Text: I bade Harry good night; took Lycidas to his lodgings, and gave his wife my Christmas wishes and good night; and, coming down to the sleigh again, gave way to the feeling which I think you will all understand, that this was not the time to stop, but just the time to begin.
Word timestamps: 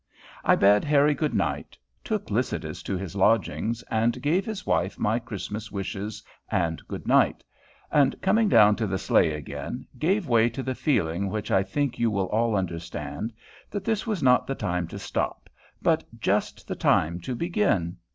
I 0.43 0.55
bade 0.55 0.83
Harry 0.85 1.13
good 1.13 1.35
night; 1.35 1.77
took 2.03 2.31
Lycidas 2.31 2.81
to 2.85 2.97
his 2.97 3.15
lodgings, 3.15 3.83
and 3.83 4.19
gave 4.19 4.47
his 4.47 4.65
wife 4.65 4.97
my 4.97 5.19
Christmas 5.19 5.71
wishes 5.71 6.23
and 6.49 6.81
good 6.87 7.07
night; 7.07 7.43
and, 7.91 8.19
coming 8.19 8.49
down 8.49 8.75
to 8.77 8.87
the 8.87 8.97
sleigh 8.97 9.31
again, 9.33 9.85
gave 9.99 10.27
way 10.27 10.49
to 10.49 10.63
the 10.63 10.73
feeling 10.73 11.29
which 11.29 11.51
I 11.51 11.61
think 11.61 11.99
you 11.99 12.09
will 12.09 12.25
all 12.29 12.55
understand, 12.55 13.31
that 13.69 13.85
this 13.85 14.07
was 14.07 14.23
not 14.23 14.47
the 14.47 14.55
time 14.55 14.87
to 14.87 14.97
stop, 14.97 15.51
but 15.83 16.03
just 16.19 16.67
the 16.67 16.75
time 16.75 17.19
to 17.19 17.35
begin. 17.35 17.97